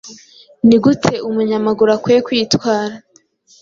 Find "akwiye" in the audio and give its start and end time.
1.97-2.19